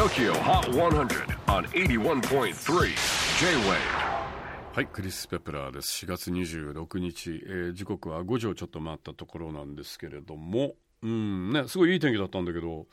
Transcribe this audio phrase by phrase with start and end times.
[0.00, 1.12] TOKYO HOT 100
[1.48, 2.54] on 81.3
[3.38, 3.76] J-WAVE
[4.72, 6.06] はい、クリス・ペプラーです。
[6.06, 12.86] 4月26日、えー時刻は5時をちょっと回ったところなんですけれども、うんね、すごいいい天気だったんだけど、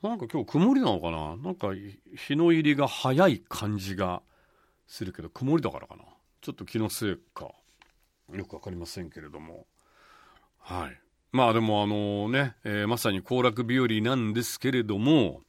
[0.00, 1.36] なんか今日曇りなのかな？
[1.36, 1.72] なんか
[2.16, 4.22] 日の入りが早い感じが
[4.86, 6.04] するけど、曇りだからかな？
[6.40, 7.50] ちょっと気のせいか、
[8.32, 9.66] よくわかりませんけれども。
[10.60, 10.98] はい。
[11.30, 15.42] まあでもあのね、えーまさに行楽日和なんですけれども、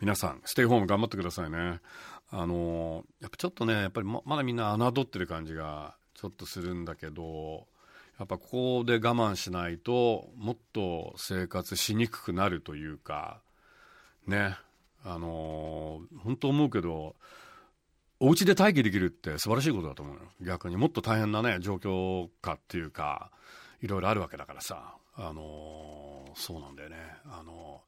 [0.00, 1.80] 皆さん、ステイホーム頑張ってくださいね。
[2.30, 7.66] あのやっぱちょっとね、やっぱりままだみんな侮ってる感じがちょっとするんだけど、
[8.18, 13.40] やっぱここで我慢しないと、もっと生活しにくくなるというか、
[14.26, 14.56] ね、
[15.04, 17.16] あの本当思うけど、
[18.20, 20.20] お家で待機できるって素晴らしいことだと思うよ。
[20.42, 23.30] 逆にもっと大変なね、状況下っていうか、
[23.80, 26.96] いろいろあるわけだからさ、あのそうなんだよね。
[27.24, 27.80] あの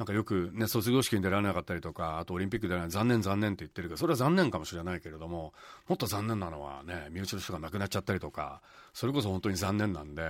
[0.00, 5.52] なんかよくね、卒業式に出られなかったりとか、あとオリンピック出られない、残念残念って言ってるけど、それは残念かもしれないけれども、
[5.88, 8.62] もっと残念なのはね、身内の人が亡くなっちゃったりとか、
[8.94, 10.22] それこそ本当に残念なんで、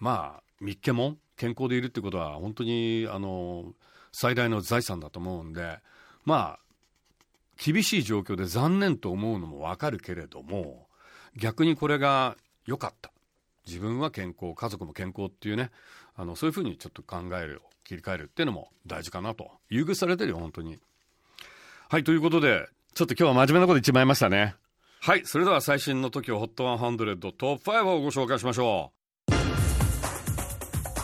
[0.00, 3.74] まあ、三毛も健康でいるってことは、本当に、あの、
[4.10, 5.80] 最大の財産だと思うんで、
[6.24, 6.58] まあ、
[7.62, 10.86] 厳しい状況で残念と思うのもわかるけれども、
[11.36, 13.12] 逆にこれが良かった。
[13.66, 15.70] 自分は健康、家族も健康っていうね、
[16.16, 19.50] あの、そういうふうにちょっと考える、切り替えるっていうのも大事かなと。
[19.68, 20.78] 優遇されてるよ、本当に。
[21.88, 24.54] はい、ということで、ちょっと今日は真面目なこと言っちまいましたね。
[25.00, 28.92] はい、それでは最新の TOKIOHOT100 トップ5をご紹介しましょ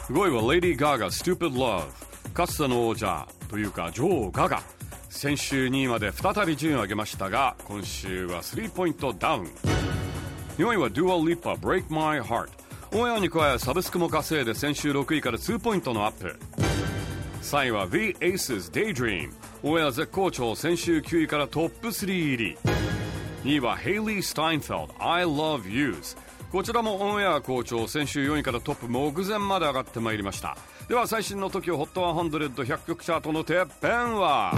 [0.09, 0.13] う。
[0.13, 2.11] 5位は Lady Gaga Stupid Love。
[2.33, 4.63] かつての王者というか女王ガガ。
[5.09, 9.45] 先週2位まで再び順位を上げましたが、今週は3ポイントダウン。
[10.57, 12.60] 4位は Dua Lipa Break My Heart
[12.93, 16.37] オンエアに加えサブスクも稼いで先週6位から2ポイントのアップ。
[17.43, 22.59] 3位は The Aces Daydream オンエア絶好調先週9位からトップ3入り。
[23.45, 26.17] 2位は Hailey Steinfeld I Love Yous
[26.51, 30.57] こちらもオンエア好調先週4位からトップ目前まで上がってまいりました。
[30.89, 34.53] では最新の TOKIOHOT100100 曲チャートのてっぺんは。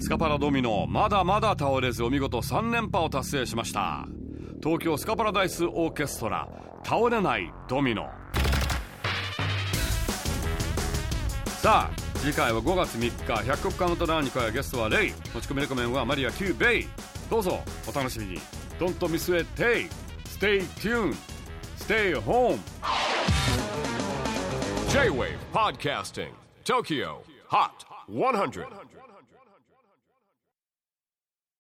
[0.00, 4.08] スカパラドミノまだまだ倒れずお見事3連覇を達成しました。
[4.60, 6.48] 東京スカパラダイスオーケストラ
[6.84, 8.10] 倒れないドミノ。
[11.46, 15.12] さあ次回は5月3日100曲カウントダウンに加えゲストはレイ。
[15.34, 16.88] 持ち込みレコメンはマリア Q ベイ。
[17.30, 18.40] どうぞお楽しみに。
[18.80, 19.88] Don't miss it Stay
[20.24, 21.14] Stay tuned
[21.76, 22.58] Stay home
[24.90, 26.30] J-WAVE PODCASTING
[26.64, 27.18] TOKYO
[27.48, 27.70] HOT
[28.08, 28.66] 100